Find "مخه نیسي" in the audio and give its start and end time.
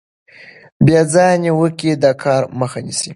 2.59-3.09